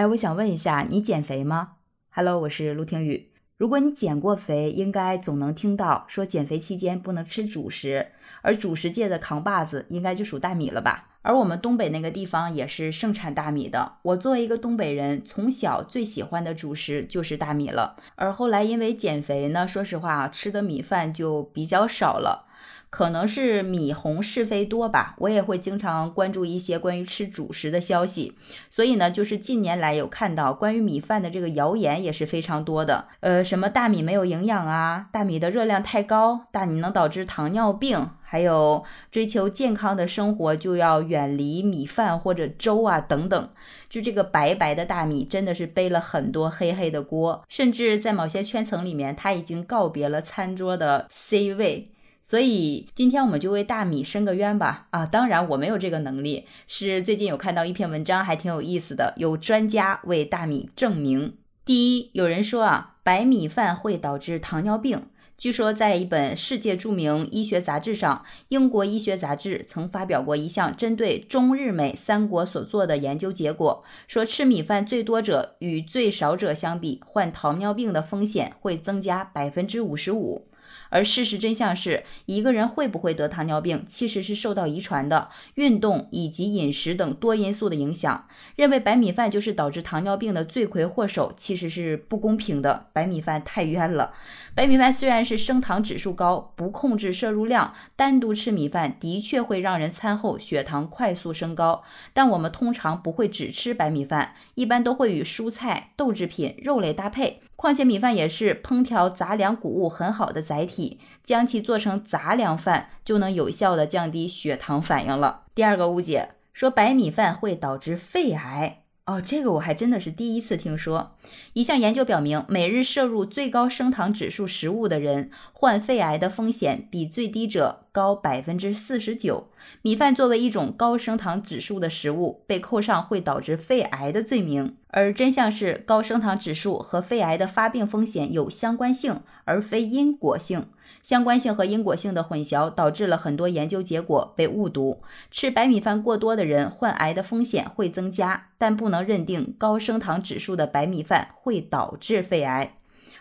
[0.00, 1.72] 哎，我想问一下，你减肥吗
[2.14, 3.32] ？Hello，我是陆听雨。
[3.58, 8.06] 如果你减过肥，应该总能听到说减肥期间不能吃主食，
[8.40, 11.08] 而主食界的扛把子应该就属大米了吧？
[11.20, 13.96] 而我们东北那个地方也是盛产大米的。
[14.00, 17.96] 我作为一个东北人，从小最喜欢的主食就是大米了。
[18.14, 22.46] 而后来因为减肥呢，说实话，吃的米饭就比较少了。
[22.90, 28.34] 可能是米红是非多吧，我也会经常关注一些关于吃主食的消息，
[28.68, 33.06] 所以呢，就是近年来有看到关于米饭的这个谣言也是非常多的。
[33.20, 43.48] 呃，什么大米没有营养啊，大米的热量太高，大米能导致糖尿病，还有追求健康的生活就要远离米饭或者粥啊等等。
[43.88, 51.92] 就这个白白的大米真的是背了很多黑黑的锅，甚至在某些圈层里面，它已经告别了餐桌的 C 位。
[52.22, 54.88] 所以今天我们就为大米申个冤吧！
[54.90, 61.34] 啊，当然我没有这个能力，是最近有看到一篇文章，还挺有意思的，有专家为大米证明。
[61.64, 65.06] 第一，有人说啊，白米饭会导致糖尿病。
[65.38, 80.46] 据说在一本世界著名医学杂志上，英国医学杂志曾发表过一项针对中日美三国所做的研究结果，说吃米饭最多者与最少者相比，患糖尿病的风险会增加百分之五十五。
[80.88, 88.26] 而事实真相是，一个人会不会得糖尿病，其实是受到遗传的、运动以及饮食等多因素的影响。
[88.56, 92.86] 认为白米饭就是导致糖尿病的罪魁祸首，其实是不公平的。
[92.92, 94.12] 白米饭太冤了。
[94.54, 101.82] 白米饭虽然是升糖指数高，不控制摄入量，单独吃米饭的确会让人餐后血糖快速升高。
[102.12, 107.40] 但我们通常不会只吃白米饭，一般都会与蔬菜、豆制品、肉类搭配。
[107.60, 115.42] 况且米饭也是烹调杂粮谷物很好的载体，将其做成杂粮饭，就能有效的降低血糖反应了。
[115.54, 118.84] 第二个误解说白米饭会导致肺癌。
[119.10, 121.16] 哦，这个我还真的是第一次听说。
[121.54, 129.48] 一项研究表明，每日摄入最高升糖指数食物的人，患肺癌的风险比最低者高百分之四十九。
[129.82, 134.76] 米饭作为一种高升糖指数的食物，被扣上会导致肺癌的罪名。
[134.86, 140.66] 而真相是，高升糖指数和肺癌的发病风险有相关性，而非因果性。
[141.02, 145.02] 相关性和因果性的混淆，导致了很多研究结果被误读。
[145.30, 152.76] 吃白米饭过多的人，患癌的风险会增加，但不能认定高升糖指数的白米饭会导致肺癌。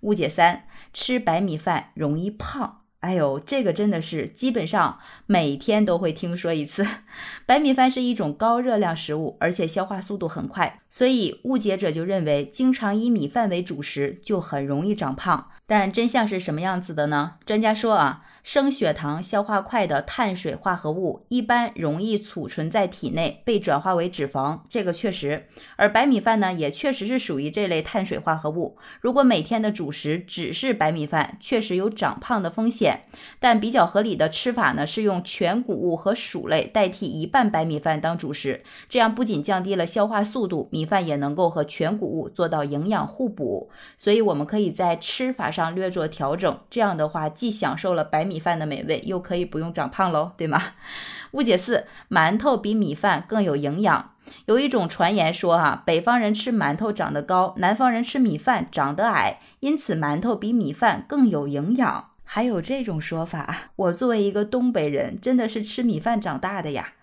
[0.00, 2.80] 误解三：吃白米饭容易胖。
[3.00, 6.86] 哎呦，这个真的是基本上每天都会听说一次。
[7.44, 15.50] 白米饭是一种高热量食物，而且消化速度很快，所以误解者就认为经常以米饭为主食就很容易长胖。
[15.66, 17.34] 但真相是什么样子的呢？
[17.46, 25.46] 专家说啊，升血糖、消化快的碳水化合物一般容易储存在体内，被转化为脂肪，这个确实。
[25.76, 28.76] 而白米饭呢，也确实是属于这类碳水化合物。
[29.00, 33.04] 如果每天的主食只是白米饭，确实有长胖的风险。
[33.40, 43.70] 但比较合理的吃法呢，是用全谷物和薯类代替一半白米饭当主食，这样不仅降低了消化速度，米饭也能够和全谷物做到营养互补。
[43.96, 45.50] 所以，我们可以在吃法。
[45.54, 50.62] 上略作调整，这样的话既享受了白米饭的美味，又可以不用长胖喽，对吗？
[51.32, 54.12] 误解四：馒头比米饭更有营养。
[54.46, 62.10] 有一种传言说，哈，北方人吃馒头长得高，南方人吃米饭长得矮，因此馒头比米饭更有营养。
[62.24, 63.70] 还有这种说法？
[63.76, 66.94] 我作为一个东北人，真的是吃米饭长大的呀。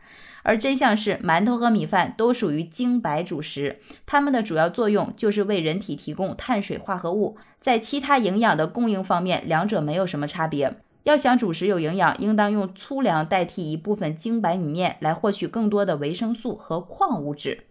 [0.44, 10.78] 而真相是，馒头和米饭都属于精白主食，它们的主要作用就是为人体提供碳水化合物，在其他营养的供应方面，两者没有什么差别。
[11.04, 17.66] 要想主食有营养，应当用粗粮代替一部分精白米面，来获取更多的维生素和矿物质。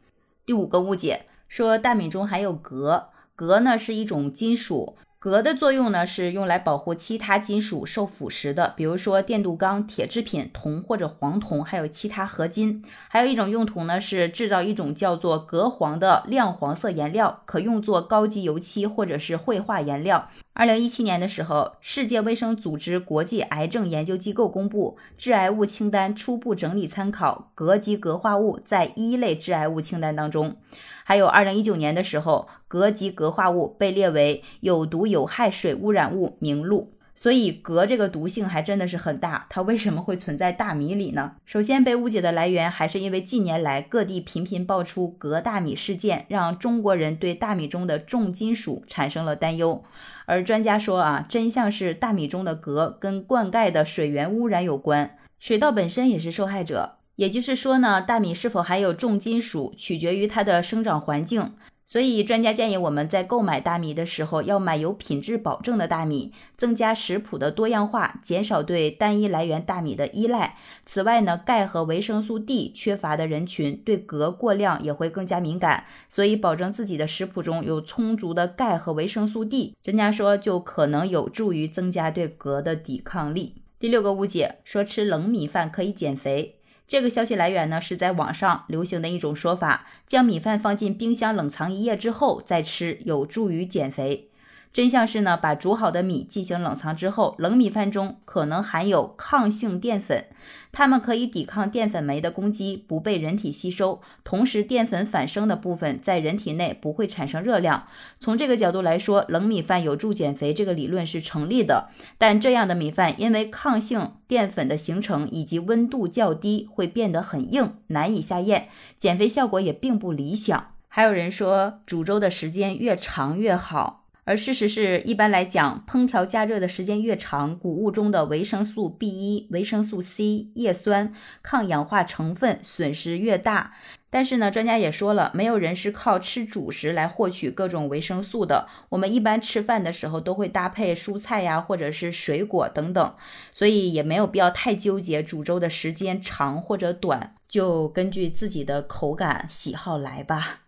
[0.45, 3.05] 第五个误解说大米中含有镉，
[3.37, 4.97] 镉呢是一种金属。
[5.21, 12.83] 镉的作用呢，是用来保护其他金属受腐蚀的，比如说电镀钢、铁制品、铜或者黄铜，还有其他合金。
[13.07, 20.31] 还有一种用途呢，是制造一种叫做镉黄的亮黄色颜料，可用作高级油漆或者是绘画颜料。
[20.53, 30.57] 二零一七年的时候，世界卫生组织国际癌症研究机构公布致癌物清单初步整理参考，镉及镉化物在一类致癌物清单当中。
[31.05, 36.93] 还有二零一九年的时候，镉及镉化物被列为有毒有害水污染物名录。
[37.23, 41.33] 所以镉这个毒性还真的是很大，它为什么会存在大米里呢？
[41.45, 49.85] 首先被误解的来源还是因为近年来各地频频爆出镉大米事件，让中国人对大米中的重金属产生了担忧。
[50.25, 56.97] 而专家说啊，真相是大米中的镉跟灌溉的水源污染有关，水稻本身也是受害者。
[57.17, 61.53] 也就是说呢，大米是否含有重金属，取决于它的生长环境。
[61.91, 70.57] 所以，专家建议我们在购买大米的时候，要买有品质保证的大米，增加食谱的多样化，减少对单一来源大米的依赖。
[70.87, 83.57] 此外呢，钙和维生素 D 缺乏的人群对镉过量也会更加敏感，所以保证自己的食谱中有充足的钙和维生素 D，专家说就可能有助于增加对镉的抵抗力。
[83.81, 86.60] 第六个误解说吃冷米饭可以减肥。
[86.91, 94.30] 这个消息来源呢，是在网上流行的一种说法，将米饭放进冰箱冷藏一夜之后再吃，有助于减肥。
[94.73, 100.27] 真相是呢，把煮好的米进行冷藏之后，冷米饭中可能含有抗性淀粉，
[100.71, 104.01] 它们可以抵抗淀粉酶的攻击，不被人体吸收。
[104.23, 107.89] 同时，淀粉反生的部分在人体内不会产生热量。
[108.21, 111.89] 从这个角度来说，冷米饭有助减肥这个理论是成立的。
[112.17, 120.75] 但这样的米饭因为抗性淀粉的形成以及温度较低，会变得很硬，难以下咽，减肥效果也并不理想。
[120.87, 124.00] 还有人说，煮粥的时间越长越好。
[124.31, 131.13] 而事实是一般来讲，烹调加热的时间越长，谷物中的维生素 B 一、维生素 C、叶酸、
[131.43, 133.73] 抗氧化成分损失越大。
[134.09, 138.69] 但是呢，专家也说了，没有人是靠吃主食来获取各种维生素的。
[138.91, 143.15] 我们一般吃饭的时候都会搭配蔬菜呀，或者是水果等等，
[143.53, 150.61] 所以也没有必要太纠结煮粥的时间长或者短，就根据自己的口感喜好来吧。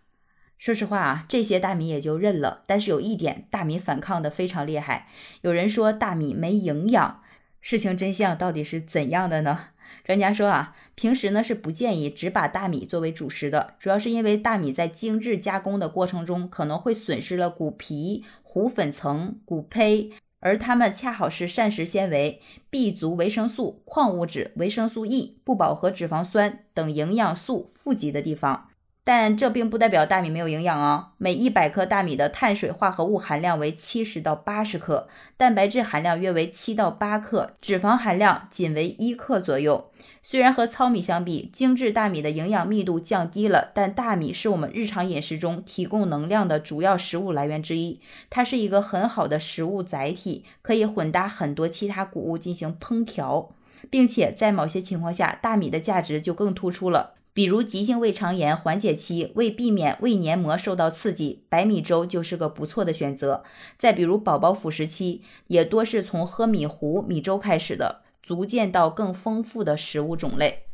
[0.63, 2.63] 说实话啊，这些大米也就认了。
[2.65, 5.09] 但是有一点，大米反抗的非常厉害。
[5.41, 7.21] 有人说大米没营养，
[7.59, 9.71] 事情真相到底是怎样的呢？
[10.05, 28.69] 专家说啊，平时呢是不建议只把大米作为主食的，主要是因为大米在精致加工的过程中可能会损失了谷皮、糊粉层、谷胚，而它们恰好是膳食纤维、B 族维生素、矿物质、维生素 E、不饱和脂肪酸等营养素富集的地方。
[29.05, 31.09] 但这并不代表大米没有营养哦。
[31.17, 39.89] 每一百克大米的碳水化合物含量为七十到八十克，蛋白质含量约为七到八克，脂肪含量仅为一克左右。
[40.21, 47.99] 虽然和糙米相比，精致大米的营养密度降低了，但大米是我们日常饮食中提供能量的主要食物来源之一。
[48.29, 53.49] 它是一个很好的食物载体，可以混搭很多其他谷物进行烹调，
[53.89, 57.15] 并且在某些情况下，大米的价值就更突出了。
[57.33, 63.43] 比如急性胃肠炎缓解期，为避免胃黏膜受到刺激，白米粥就是个不错的选择。
[63.75, 70.65] 再比如宝宝辅食期，也多是从喝米糊、米粥开始的，逐渐到更丰富的食物种类。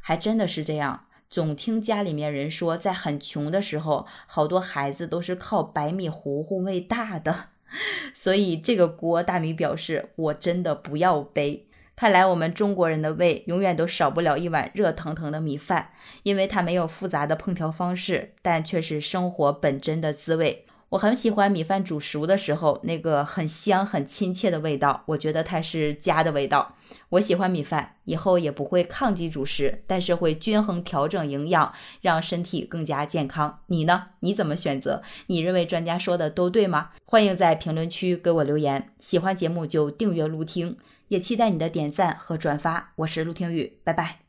[0.00, 7.48] 还真的是这样，总听家里面人说，在很穷的时候，好多孩子都是靠白米糊糊喂大的。
[8.14, 11.65] 所以这个锅，大米表示我真的不要背。
[11.96, 15.92] 看来我们中国人的胃永远都少不了一碗热腾腾的米饭，
[16.24, 20.66] 因为它没有复杂的烹调方式，但却是生活本真的滋味。
[20.90, 26.76] 我很喜欢米饭煮熟的时候那个很香、很亲切的味道，我觉得它是家的味道。
[27.08, 31.72] 我喜欢米饭，以后也不会抗击主食，但是会均衡调整营养，
[32.02, 33.60] 让身体更加健康。
[33.68, 34.08] 你呢？
[34.20, 35.02] 你怎么选择？
[35.28, 36.90] 你认为专家说的都对吗？
[37.06, 38.90] 欢迎在评论区给我留言。
[39.00, 40.76] 喜欢节目就订阅、录听。
[41.08, 42.92] 也期待你的点赞和转发。
[42.96, 44.25] 我是陆听雨，拜拜。